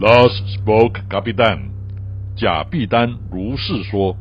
[0.00, 1.70] Thus spoke Capitan，
[2.36, 4.16] 贾碧丹如是说。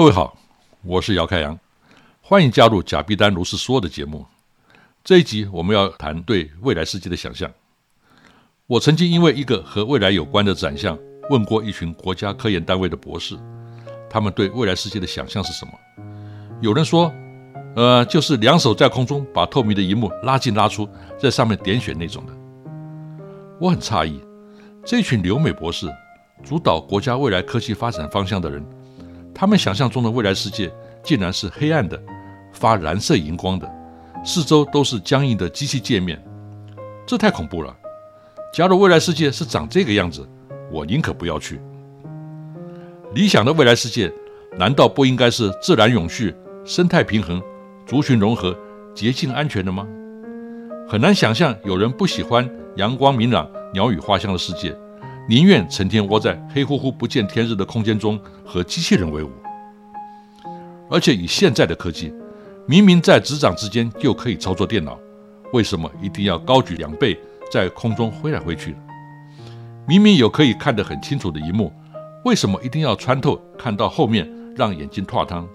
[0.00, 0.34] 各位好，
[0.82, 1.58] 我是姚开阳，
[2.22, 4.24] 欢迎加入贾碧丹如是说的节目。
[5.04, 7.52] 这一集我们要谈对未来世界的想象。
[8.66, 10.98] 我曾经因为一个和未来有关的展项，
[11.28, 13.38] 问过一群国家科研单位的博士，
[14.08, 15.72] 他们对未来世界的想象是什么？
[16.62, 17.12] 有人说，
[17.76, 22.32] 呃，就是两手在空中把透明的荧幕拉进拉出，在上面点选那种的。
[23.60, 24.18] 我很诧异，
[24.82, 25.86] 这群留美博士
[26.42, 28.64] 主导国家未来科技发展方向的人。
[29.34, 32.00] 他们想象中的未来世界竟然是黑暗的，
[32.52, 33.70] 发蓝色荧光的，
[34.24, 36.22] 四周都是僵硬的机器界面，
[37.06, 37.74] 这太恐怖了。
[38.52, 40.28] 假如未来世界是长这个样子，
[40.70, 41.60] 我宁可不要去。
[43.14, 44.12] 理想的未来世界，
[44.58, 47.42] 难道不应该是自然永续、生态平衡、
[47.86, 48.56] 族群融合、
[48.94, 49.86] 洁净安全的吗？
[50.88, 54.76] 很难想象有人不喜欢阳光明朗、鸟语花香的世界。
[55.30, 59.30] 宁愿成天窝在黑乎乎、不见天日的空间中和机器人为伍，
[60.90, 62.12] 而且以现在的科技，
[62.66, 64.98] 明明在指掌之间就可以操作电脑，
[65.52, 67.16] 为什么一定要高举两倍
[67.48, 68.74] 在空中挥来挥去？
[69.86, 71.72] 明明有可以看得很清楚的一幕，
[72.24, 75.46] 为什么一定要穿透看到后面，让眼睛脱汤？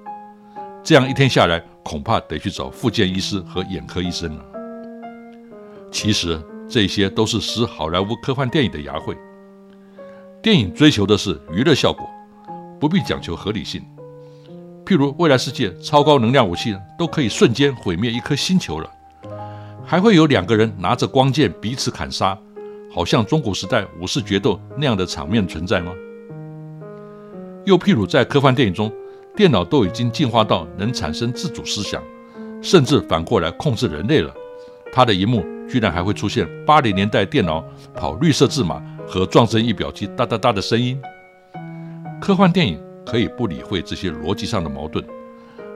[0.85, 4.45] 这样一天下来，恐怕得去找复健医师和眼科医生了。
[5.91, 9.13] 其实这些都是使好莱坞科幻电影的牙慧。
[10.45, 12.07] 电影追求的是娱乐效果，
[12.79, 13.81] 不必讲求合理性。
[14.85, 18.87] 譬如未来世界超高能量武器都可以瞬间毁灭一颗星球了，
[19.83, 22.37] 还会有两个人拿着光剑彼此砍杀，
[22.93, 25.91] 好像中古时代武士决斗那样的场面存在吗？
[27.65, 28.93] 又譬如在科幻电影中，
[29.35, 31.99] 电脑都已经进化到能产生自主思想，
[32.61, 34.31] 甚至反过来控制人类了，
[34.93, 38.81] 它的一幕居然还会出现八零年代电脑跑绿色字码。
[39.07, 40.99] 和撞声仪表机哒哒哒的声音，
[42.19, 45.05] 科幻电影可以不理会这些逻辑上的矛盾，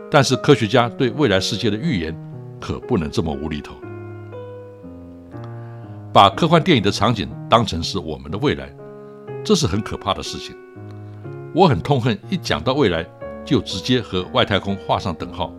[0.10, 2.12] 但是科学家对未来世界的预言
[2.60, 3.76] 可不能这么无厘头。
[6.12, 8.68] 把科幻电影的场景当成是我们的未来，
[9.44, 10.56] 这是很可怕的事情。
[11.54, 13.06] 我很痛恨一讲到未来
[13.46, 15.54] 就直接和外太空画上等号，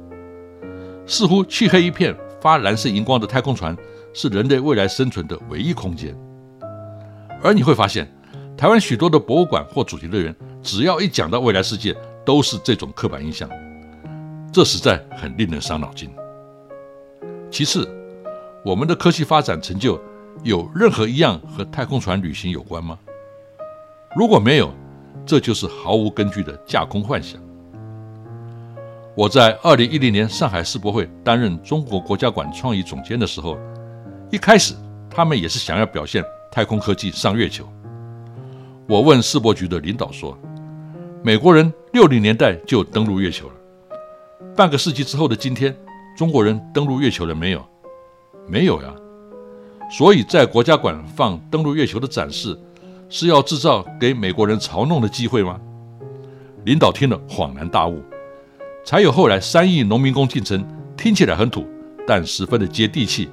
[1.07, 3.77] 似乎漆黑一片、发蓝色荧光的太空船
[4.13, 6.15] 是人类未来生存的唯一空间。
[7.43, 8.11] 而你会发现，
[8.57, 13.49] 台湾许多的博物馆或主题乐园，只要一讲到未来世界，都是这种刻板印象，
[14.53, 16.11] 这实在很令人伤脑筋。
[17.51, 17.89] 其次，
[18.65, 20.01] 我们的科技发展成就
[20.43, 22.99] 有任何一样和太空船旅行有关吗？
[24.15, 24.73] 如果没有，
[25.25, 27.41] 这就是毫无根据的架空幻想。
[29.17, 33.59] 我在二零一零年上海世博会担任中国国家馆创意总监的时候，
[34.31, 34.75] 一开始
[35.11, 36.25] 他们也是想要表现。
[36.53, 37.65] 太空科技上月球，
[38.89, 40.37] 我问世博局的领导说
[41.23, 43.55] ：“美国人六零年代就登陆月球了，
[44.57, 45.73] 半个世纪之后的今天，
[46.17, 47.65] 中国人登陆月球了没有？
[48.49, 48.93] 没有呀。
[49.93, 52.59] 所以在国家馆放登陆月球的展示，
[53.09, 55.61] 是要制造给美国人嘲弄的机会吗？”
[56.67, 58.03] 领导听了恍然大悟，
[58.85, 60.67] 才有后来三亿农民工进城，
[60.97, 61.65] 听起来很土，
[62.09, 63.29] 但十分的接地气。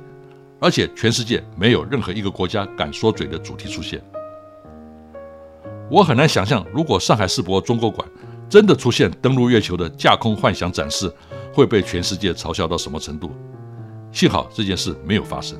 [0.59, 4.01] 而且全世界没有任何一个国家敢说嘴的主题出现。
[5.89, 8.07] 我很难想象，如果上海世博中国馆
[8.49, 11.11] 真的出现登陆月球的架空幻想展示，
[11.53, 13.31] 会被全世界嘲笑到什么程度？
[14.11, 15.57] 幸好这件事没有发生。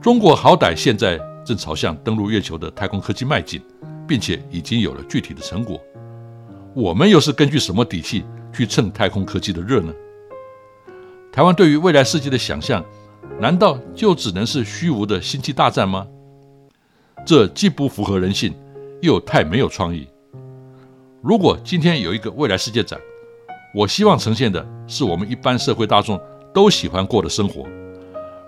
[0.00, 3.60] 中国好歹现在正朝向登陆月球的太空科技迈进，
[4.06, 5.80] 并且已经有了具体的成果。
[6.74, 9.92] 我们又是根据什么底气去蹭太空科技的热呢？
[11.32, 12.84] 台湾对于未来世界的想象，
[13.40, 16.06] 难道就只能是虚无的星际大战吗？
[17.24, 18.54] 这既不符合人性，
[19.00, 20.06] 又太没有创意。
[21.22, 23.00] 如果今天有一个未来世界展，
[23.74, 26.20] 我希望呈现的是我们一般社会大众
[26.52, 27.66] 都喜欢过的生活，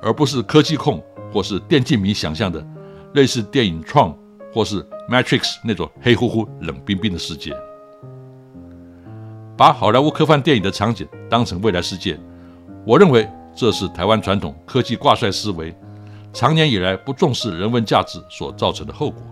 [0.03, 1.03] 而不是科技控
[1.33, 2.63] 或是电竞迷想象的
[3.15, 4.11] 类似电影《创》
[4.53, 7.57] 或是《Matrix》那种黑乎乎、冷冰冰的世界。
[9.57, 12.21] 把好莱坞科幻电影的场景当成未来世界，
[12.87, 15.75] 我认为这是台湾传统科技挂帅思维
[16.33, 19.23] 长年以来不重视人文价值所造成的后果。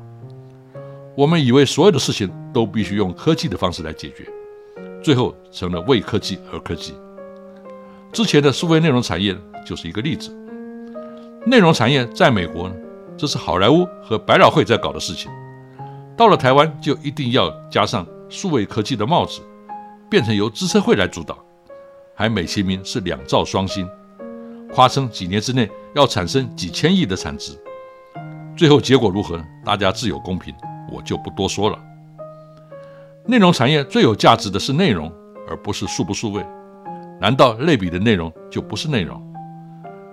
[1.14, 4.26] 我们以为所有的事情都必须用科技的方式来解决，
[5.02, 6.94] 最后成了为科技而科技。
[8.10, 10.34] 之前的数位内容产业就是一个例子。
[11.44, 12.70] 内容产业在美国，
[13.18, 15.30] 这是好莱坞和百老汇在搞的事情；
[16.16, 19.40] 到了台湾，就一定要加上数位科技的帽子，
[20.08, 21.36] 变成由资策会来主导，
[22.14, 23.88] 还美其名是两兆双星，
[24.74, 27.52] 夸称几年之内要产生几千亿的产值。
[28.56, 30.54] 最后结果如何，大家自有公平。
[30.92, 31.78] 我就不多说了。
[33.24, 35.10] 内容产业最有价值的是内容，
[35.48, 36.44] 而不是数不数位。
[37.18, 39.18] 难道类比的内容就不是内容？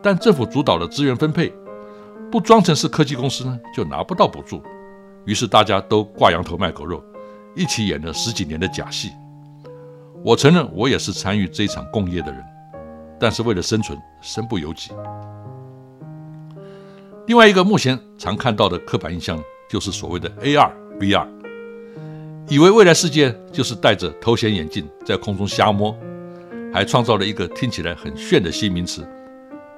[0.02, 1.54] 但政府主导的资源分配，
[2.32, 4.64] 不装成是科技公司呢，就拿不到补助。
[5.26, 7.04] 于是大家都挂羊头卖狗肉，
[7.58, 9.12] 一起演了十几年的假戏。
[10.24, 12.44] 我承认我也是参与这场共业的人，
[13.20, 14.92] 但是为了生存，身不由己。
[17.28, 19.40] 另外一个目前常看到的刻板印象。
[19.72, 21.28] 就是所谓的 AR、VR，
[22.48, 25.96] 以为未来世界就是戴着头显眼镜在空中瞎摸，
[26.74, 29.08] 还创造了一个听起来很炫的新名词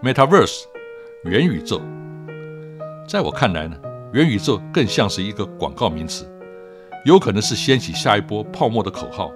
[0.02, 0.62] “Metaverse”
[1.26, 1.82] 元宇宙。
[3.06, 3.76] 在我看来呢，
[4.14, 6.26] 元宇宙更像是一个广告名词，
[7.04, 9.30] 有可能是掀起下一波泡沫的口号。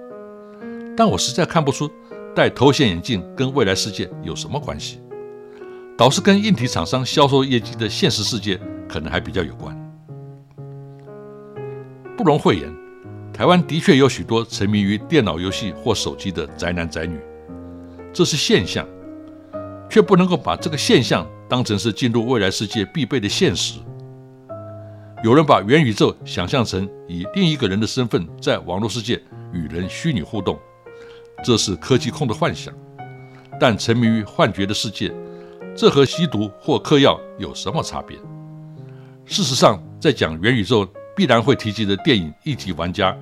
[0.98, 1.92] 但我实在看不出
[2.36, 5.02] 戴头显眼镜跟未来世界有什么关系，
[5.98, 9.76] 倒是跟硬体厂商销售业绩的现实世界可能还比较有关。
[12.18, 12.74] 不容讳言，
[13.34, 17.20] 台湾的确有许多沉迷于电脑游戏或手机的宅男宅女，
[18.14, 18.88] 这是现象，
[19.90, 23.80] 却不能够把这个现象当成是进入未来世界必备的现实。
[25.24, 29.22] 有人把元宇宙想象成以另一个人的身份在网络世界
[29.52, 30.58] 与人虚拟互动，
[31.46, 32.74] 这是科技控的幻想。
[33.60, 35.14] 但沉迷于幻觉的世界，
[35.78, 38.18] 这和吸毒或嗑药有什么差别？
[39.26, 40.86] 事实上，在讲元宇宙。
[41.18, 43.18] 必然会提及的电影《一体玩家》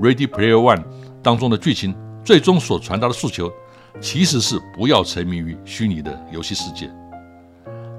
[0.00, 0.84] （Ready Player One）
[1.24, 1.92] 当中的剧情，
[2.24, 3.52] 最终所传达的诉求，
[4.00, 6.88] 其实是不要沉迷于虚拟的游戏世界。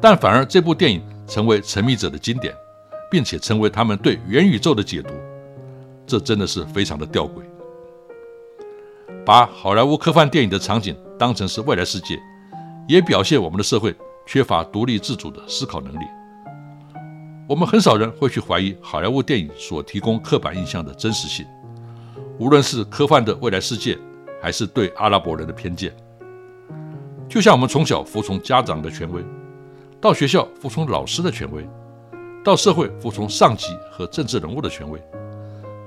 [0.02, 2.56] 但反而这部电影成为沉迷者的经典，
[3.12, 5.14] 并且成为他们对元宇宙的解读，
[6.08, 7.42] 这真的是非常的吊诡。
[9.26, 12.20] 把好莱坞科幻电影的场景当成是未来世界，
[12.90, 16.06] 也表现我们的社会缺乏独立自主的思考能力。
[17.48, 21.46] 我们很少人会去怀疑好莱坞电影所提供刻板印象的真实性，
[22.38, 23.98] 无论是科幻的未来世界，
[24.42, 25.96] 还是对阿拉伯人的偏见。
[27.30, 29.24] 就像我们从小服从家长的权威，
[30.02, 31.66] 到学校服从老师的权威，
[32.44, 35.02] 到社会服从上级和政治人物的权威，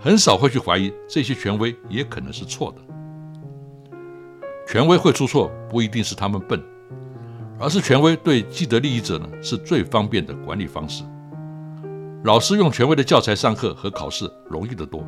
[0.00, 2.95] 很少会去怀疑这些权威也可能是错的。
[4.66, 6.60] 权威会出错，不一定是他们笨，
[7.56, 11.04] 而是权威对既得利益者呢是最方便的管理方式。
[12.24, 15.06] 老师用权威的教材上课和考试容易得多，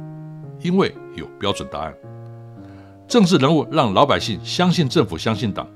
[0.60, 1.92] 因为有标准答案。
[3.08, 5.66] 政治人物让老百姓相信政府、相信党，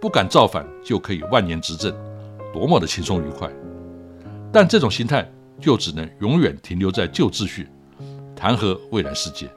[0.00, 1.92] 不敢造反就可以万年执政，
[2.52, 3.50] 多么的轻松愉快！
[4.52, 5.28] 但这种心态
[5.60, 7.66] 就只能永远停留在旧秩序，
[8.36, 9.50] 谈何未来世界？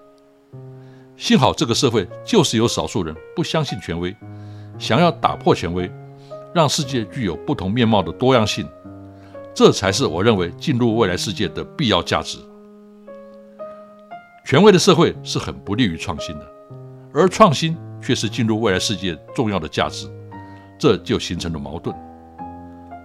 [1.19, 4.15] 幸好这个社会就是有少数人不相信权威，
[4.79, 5.91] 想要打破权威，
[6.55, 8.65] 让世界具有不同面貌的多样性。
[9.53, 12.39] 这才是我认为进入未来世界的必要价值。
[14.45, 16.47] 权威的社会是很不利于创新的，
[17.13, 20.09] 而创新却是进入未来世界重要的价值，
[20.79, 21.93] 这就形成了矛盾。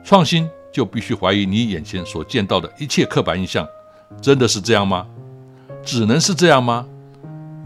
[0.04, 3.66] 创新就必须怀疑你眼前所见到的一切刻板印象，
[4.22, 5.04] 真的是这样吗？
[5.82, 6.86] 只能是这样吗？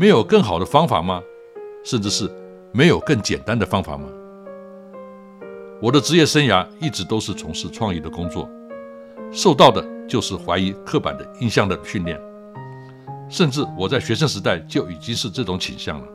[0.01, 1.21] 没有更好的方法吗？
[1.85, 2.31] 甚至是
[2.71, 4.07] 没有更简单的方法吗？
[5.83, 8.49] 我的职业生涯一直都是从事创意的工作。
[9.33, 12.17] 受到的就是怀疑刻板的印象的训练，
[13.29, 16.07] 甚至我在学生时代就已经是这种倾向了。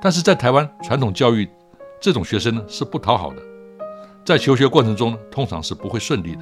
[0.00, 1.46] 但是在台湾传统教育
[2.00, 3.42] 这种学生呢是不讨好的，
[4.24, 6.40] 在求学过程中通常是不会顺利的，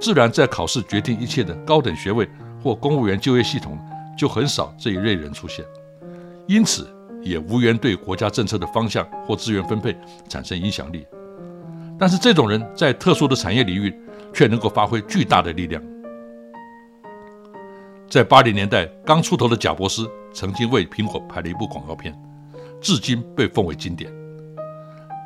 [0.00, 2.28] 自然在考试决定一切的高等学位
[2.60, 3.78] 或公务员就业系统
[4.16, 5.64] 就很少这一类人出现，
[6.46, 6.88] 因此
[7.22, 9.96] 也无缘对国家政策的方向或资源分配
[10.28, 11.06] 产生影响力。
[11.98, 13.94] 但是这种人在特殊的产业领域
[14.32, 15.82] 却能够发挥巨大的力量。
[18.08, 22.14] 在八零年代刚出头的贾伯斯曾经为苹果拍了一部广告片，
[22.80, 24.12] 至今被奉为经典。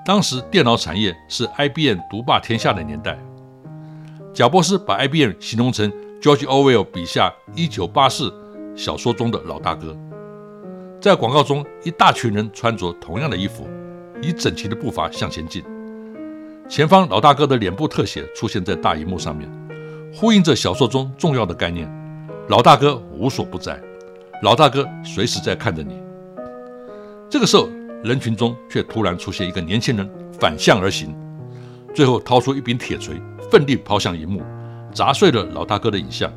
[0.07, 3.19] 当时电脑产业是 IBM 独霸天下的年代，
[4.33, 5.93] 贾伯斯把 IBM 形容成
[6.23, 8.31] George Orwell 笔下《一九八四》
[8.75, 9.97] 小说中的老大哥。
[11.01, 13.69] 在广告中，一大群人穿着同样的衣服，
[14.23, 15.63] 以整齐的步伐向前进。
[16.69, 19.51] 前方老大哥的脸部特写出现在大荧幕上面，
[20.15, 21.91] 呼应着小说中重要的概念：
[22.49, 23.81] 老大哥无所不在，
[24.43, 26.01] 老大哥随时在看着你。
[27.29, 27.69] 这个时候。
[28.03, 30.11] 人群中却突然出现一个年轻人，
[30.41, 31.15] 反向而行，
[31.95, 34.41] 最后掏出一柄铁锤，奋力抛向荧幕，
[34.91, 36.33] 砸碎了老大哥的影像，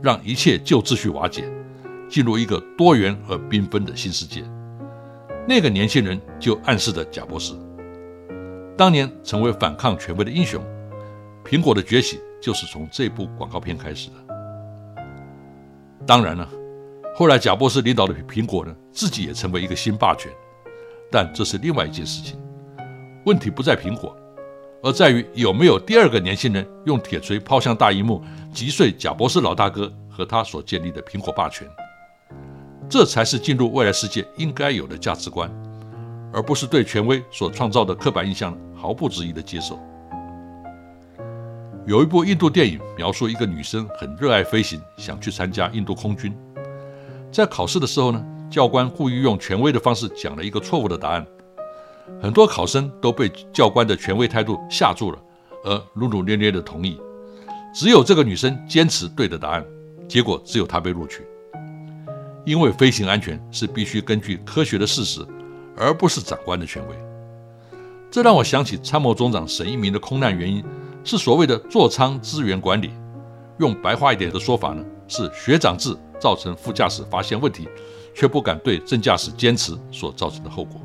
[0.00, 1.42] 让一切旧秩序瓦解，
[2.12, 4.44] 进入一个多元而缤纷的新世界。
[5.48, 7.54] 那个年轻人就暗示着贾博士，
[8.76, 10.62] 当年成为反抗权威的英雄。
[11.42, 14.16] 苹果的崛起就是从这部广告片开始的。
[16.06, 16.46] 当然了，
[17.16, 20.30] 后来贾博士领导的苹果呢，自己也成为一个新霸权。
[21.10, 22.38] 但这是另外一件事情，
[23.24, 24.14] 问题不在苹果，
[24.82, 31.66] 而在于有没有第二个年轻人用铁锤抛向大荧幕，击碎贾博士老大哥和他所建立的苹果霸权。
[32.92, 35.50] 这才是进入未来世界应该有的价值观，
[36.30, 39.78] 而不是对权威所创造的刻板印象毫不质疑的接受。
[41.86, 46.36] 有一部印度电影描述一个女生很热爱飞行，想去参加印度空军，
[47.32, 48.22] 在考试的时候呢。
[48.50, 51.26] 教官故意用权威的方式讲了一个错误的答案，
[52.20, 55.18] 很多考生都被教官的权威态度吓住了，
[55.64, 57.00] 而努努捏捏的同意。
[57.72, 59.64] 只有这个女生坚持对的答案，
[60.06, 61.22] 结果只有她被录取。
[62.44, 65.26] 因为飞行安全是必须根据科学的事实，
[65.76, 66.96] 而不是长官的权威。
[68.10, 70.64] 这让我想起参谋总长沈一鸣的空难原因
[71.04, 72.90] 是所谓的座舱资源管理，
[73.58, 77.68] 用白话一点的说法呢，是学长制造成副驾驶发现问题。
[78.14, 80.78] 却不敢对正驾驶坚持所造成的后果。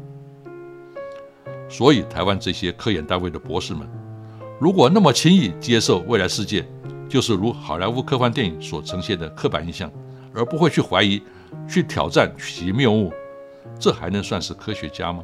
[1.68, 3.86] 所以，台湾这些科研单位的博士们，
[4.62, 6.66] 如果那么轻易接受未来世界
[7.10, 9.92] 就是如好莱坞科幻电影所呈现的刻板印象，
[10.34, 11.22] 而不会去怀疑、
[11.68, 13.12] 去挑战其谬误，
[13.80, 15.24] 这还能算是科学家吗？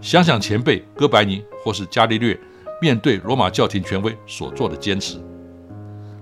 [0.00, 2.38] 想想前辈哥白尼或是伽利略
[2.80, 5.20] 面对罗马教廷权威所做的坚持，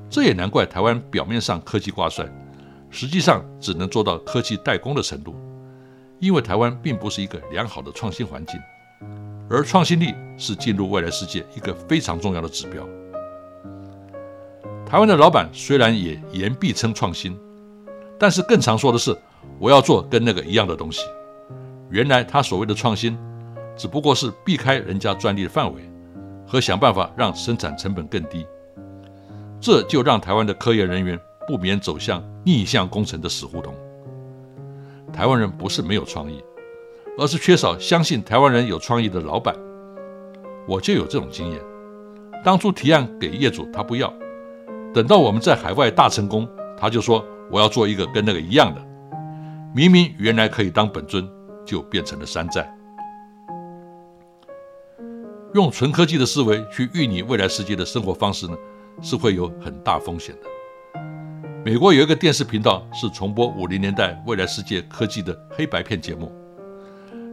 [0.08, 2.26] 这也难怪台湾表面上科技挂帅。
[2.88, 5.34] 实际上只能做到科技代工的程度，
[6.20, 8.58] 因为台湾并不是一个良好的创新环境，
[9.50, 12.88] 而创新力是进入未来世界一个非常重要的指标。
[14.86, 17.36] 台湾的老板虽然也言必称创新，
[18.18, 19.16] 但是更常说的是
[19.58, 21.02] 我要做跟那个一样的东西。
[21.90, 23.16] 原来他所谓的创新，
[23.76, 25.80] 只不过是避开人家专利的范围，
[26.46, 28.46] 和想办法让生产成本更低，
[29.60, 31.18] 这就让台湾的科研人员。
[31.48, 33.72] 不免走向逆向工程的死胡同。
[35.12, 36.42] 台湾人不是没有创意，
[37.16, 39.54] 而是缺少相信台湾人有创意的老板。
[40.66, 41.60] 我就有这种经验。
[42.44, 44.12] 当初提案给业主，他不要；
[44.92, 48.80] 等到我们在海外大成功，他就说我要做一个跟那个一样的。
[49.74, 51.28] 明明原来可以当本尊，
[51.64, 52.72] 就变成了山寨。
[55.54, 58.56] 用纯科技的思维去预拟未来世界的生活方式呢，
[59.00, 61.00] 是会有很大风险的。
[61.64, 66.30] 美国有一个电视频道是重播五零年代未来世界科技的黑白片节目，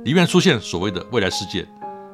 [0.03, 1.67] 里面出现所谓的未来世界，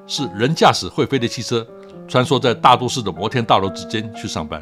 [0.05, 1.65] 是人驾驶会飞的汽车
[2.07, 4.61] 穿梭在大都市的摩天大楼之间去上班，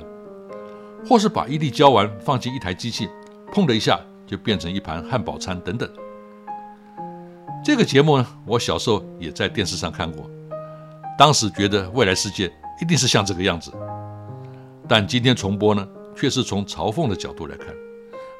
[1.07, 3.07] 或是把一粒胶丸放进一台机器，
[3.51, 5.89] 砰的一下就变成一盘汉堡餐等等。
[7.63, 10.29] 这个节目呢，我小时候也在电视上看过，
[11.17, 12.51] 当时觉得未来世界
[12.81, 13.71] 一定是像这个样子，
[14.87, 15.87] 但今天重播呢？
[16.15, 17.67] 却是从嘲讽的角度来看，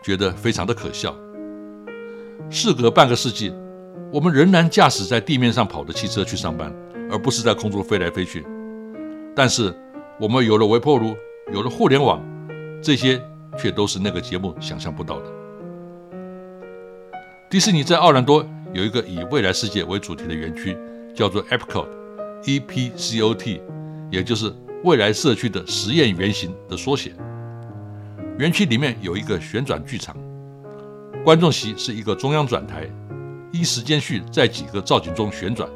[0.03, 1.15] 觉得非常的可笑。
[2.49, 3.53] 事隔半个世纪，
[4.11, 6.73] 我们仍然驾驶在地面上跑的汽车去上班，
[7.11, 8.43] 而不是在空中飞来飞去。
[9.35, 9.71] 但是
[10.19, 11.15] 我们有了微波炉，
[11.53, 12.19] 有了互联网，
[12.81, 13.21] 这些
[13.57, 15.25] 却都是那个节目想象不到的。
[17.49, 20.77] 迪士尼在奥兰多有一个以未来世界为主题的园区，
[21.15, 23.61] 叫做 Epcot，E-P-C-O-T，
[24.11, 27.13] 也就是未来社区的实验原型的缩写。
[28.37, 30.15] 园区里面有一个旋转剧场，
[31.23, 32.87] 观众席是一个中央转台，
[33.51, 35.67] 依时间序在几个造景中旋转，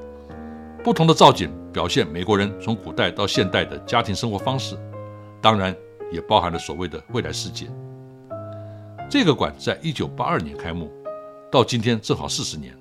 [0.84, 4.78] 不同的造景表现美国人从古代到现代的家庭生活方式，
[5.42, 5.76] 当然
[6.12, 7.68] 也包含了所谓的未来世界。
[9.10, 10.92] 这个馆在一九八二年开幕，
[11.52, 12.74] 到今天正好四十年。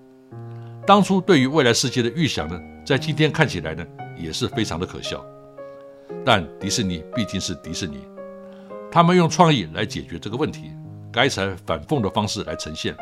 [0.86, 5.24] 当初对于未来世界的预想呢，在今天看起来呢，也是非常的可笑。
[6.24, 7.98] 但迪士尼毕竟是迪士尼，
[8.90, 10.72] 他们用创意来解决这个问题，
[11.12, 12.94] 改采反讽的方式来呈现。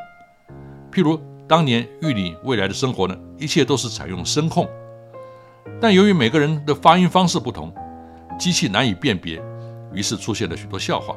[0.93, 4.69] 譬如当年预拟未来的生活呢，一切都是采用声控。
[5.81, 7.73] 但由于每个人的发音方式不同，
[8.39, 9.41] 机器难以辨别，
[9.93, 11.17] 于是出现了许多笑话。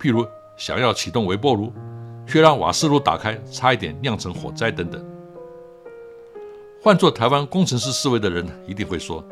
[0.00, 1.72] 譬如想要启动微波炉，
[2.26, 5.04] 却让瓦斯炉打开，差一点酿成火灾等等。
[6.82, 9.24] 换做台湾工程师思维的人，一定会说：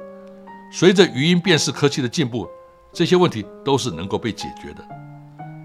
[0.73, 2.49] 随着语音辨识科技的进步，
[2.93, 4.83] 这些问题都是能够被解决的。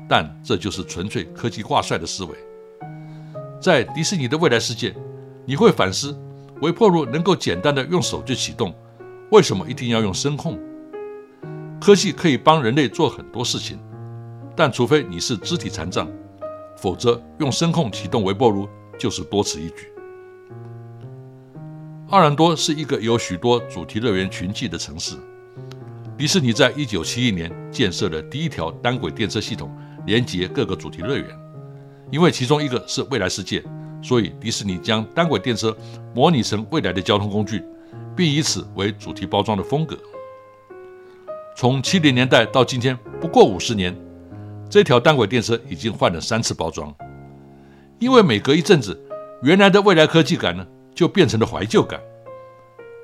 [0.10, 2.36] 但这就是纯粹科技挂帅的思维。
[3.62, 4.94] 在迪士尼的未来世界，
[5.46, 6.18] 你会反思。
[6.62, 8.74] 微波炉能够简单的用手就启动，
[9.32, 10.60] 为什么一定要用声控？
[11.80, 13.80] 科技可以帮人类做很多事情，
[14.56, 16.08] 但除非你是肢体残障，
[16.76, 18.68] 否则用声控启动微波炉
[18.98, 19.92] 就是多此一举。
[22.10, 25.16] 奥兰多是一个有许多主题乐园群聚的城市。
[26.18, 29.70] 迪士尼在一九七一年建设了第一条单轨电车系统，
[30.06, 31.28] 连接各个主题乐园，
[32.12, 33.64] 因为其中一个是未来世界。
[34.02, 35.76] 所以，迪士尼将单轨电车
[36.16, 37.64] 模拟成未来的交通工具，
[38.16, 39.98] 并以此为主题包装的风格。
[41.60, 43.92] 从七零年代到今天，不过五十年，
[44.70, 46.94] 这条单轨电车已经换了三次包装。
[47.98, 48.96] 因为每隔一阵子，
[49.42, 52.00] 原来的未来科技感呢，就变成了怀旧感。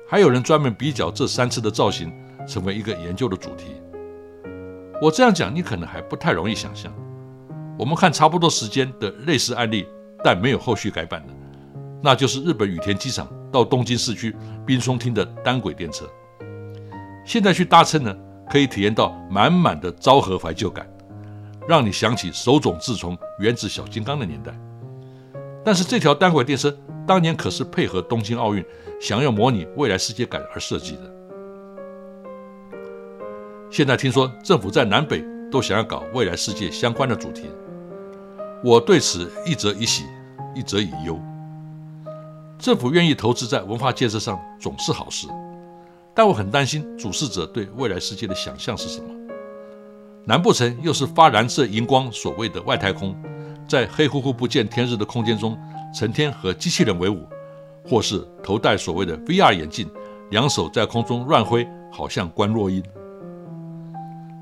[0.08, 2.12] 还有人专门比较这三次的造型，
[2.46, 3.72] 成为一个研究的主题。
[5.02, 6.94] 我这样讲，你可能还不太容易想象。
[7.76, 9.84] 我们看差不多时间的类似案例。
[10.22, 11.34] 但没有后续改版的，
[12.00, 14.34] 那就是日本羽田机场到东京市区
[14.64, 16.08] 滨松町的单轨电车。
[17.26, 18.16] 现在去搭乘呢，
[18.50, 20.86] 可以体验到满满的昭和怀旧感，
[21.66, 24.52] 让你想起手冢治虫原子小金刚的年代。
[25.64, 26.76] 但是这条单轨电车
[27.06, 28.64] 当年可是配合东京奥运，
[29.00, 31.14] 想要模拟未来世界感而设计的。
[33.70, 37.50] 现在听说政府在南北都想要搞未来世界相关的主题。
[38.62, 40.04] 我对此一则以喜，
[40.54, 41.18] 一则以忧。
[42.58, 45.26] 政府愿意投资在文化建设上总是好事，
[46.14, 49.08] 但我很担心主事者对未来世界的想象是什么？
[50.24, 53.14] 难不成又是发蓝色荧光所谓的外太空，
[53.68, 55.58] 在黑乎乎不见天日的空间中，
[55.94, 57.26] 成天和机器人为伍，
[57.84, 59.90] 或是头戴所谓的 VR 眼镜，
[60.30, 62.82] 两手在空中乱挥，好像关若音？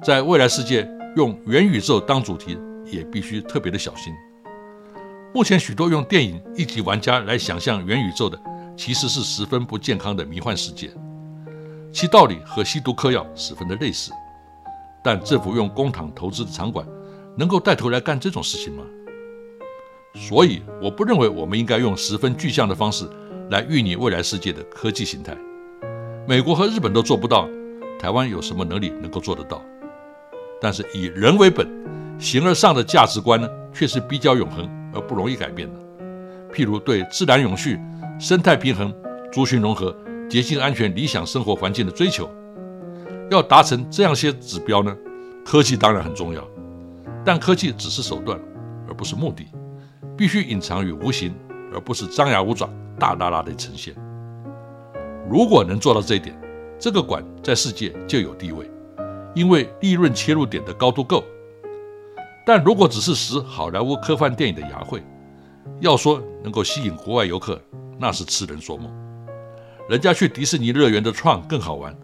[0.03, 2.59] 在未来世界用元宇宙当主题？
[2.85, 4.13] 也必须特别的小心。
[5.33, 8.39] 目前许多用电影一级玩家来想象元宇宙的，
[8.77, 10.91] 其实是十分不健康的迷幻世界，
[11.93, 14.11] 其道理和吸毒嗑药十分的类似。
[15.03, 16.87] 但政府用公帑投资的场馆，
[17.37, 18.83] 能够带头来干这种事情吗？
[20.15, 23.09] 所以我不认为我们应该用十分具象的方式
[23.51, 25.37] 来预拟未来世界的科技形态。
[26.27, 27.49] 美国和日本都做不到，
[27.99, 29.63] 台湾有什么能力能够做得到？
[30.61, 31.67] 但是以人为本。
[32.19, 35.81] 形而上的价值观呢，却是比较永恒而不容易改变的。
[36.55, 37.81] 譬如对自然永续、
[38.21, 38.95] 生态平衡、
[39.33, 39.97] 族群融合、
[40.33, 42.27] 洁净安全、理想生活环境的追求，
[43.31, 44.97] 要达成这样些指标呢，
[45.45, 46.43] 科技当然很重要，
[47.23, 48.41] 但科技只是手段，
[48.89, 49.47] 而不是目的，
[50.17, 51.35] 必须隐藏于无形，
[51.71, 52.67] 而不是张牙舞爪、
[52.99, 53.95] 大大大的呈现。
[55.29, 56.35] 如果能做到这一点，
[56.79, 58.71] 这个馆在世界就有地位，
[59.35, 61.23] 因为利润切入点的高度够。
[62.47, 65.03] 但如果只是使好莱坞科幻电影的牙慧，
[65.81, 67.61] 要说能够吸引国外游客，
[67.99, 68.91] 那是痴人说梦。
[69.89, 71.95] 人家去迪士尼乐园的创更好玩，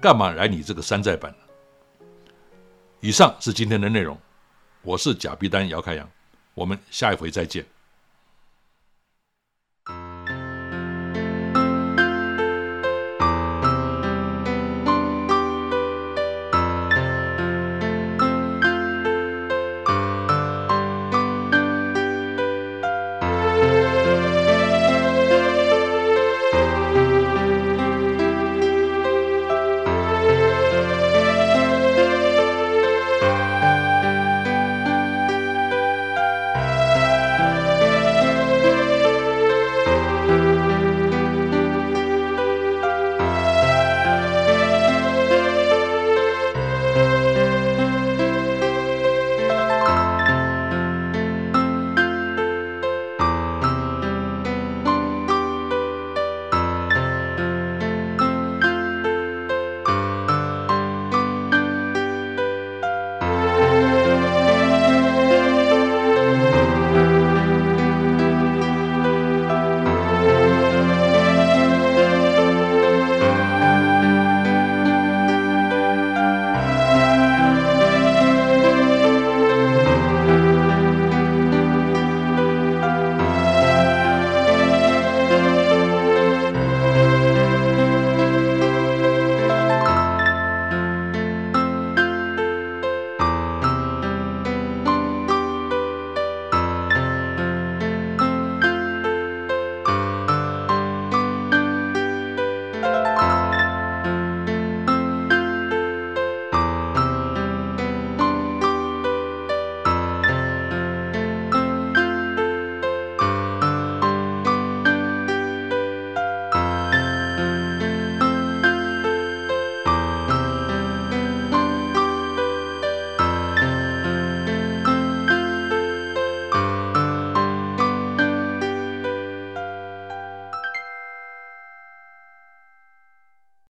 [0.00, 1.32] 干嘛来你这个山寨版？
[3.00, 4.18] 以上是今天的内容，
[4.82, 6.08] 我是假币丹姚开阳，
[6.54, 7.64] 我们下一回再见。